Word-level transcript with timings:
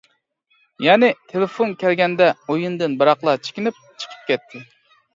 يەنى 0.85 1.09
تېلېفون 1.33 1.77
كەلگەندە 1.85 2.31
ئويۇندىن 2.49 2.99
بىراقلا 3.05 3.39
چېكىنىپ 3.47 3.81
چىقىپ 3.87 4.29
كەتتى. 4.33 4.69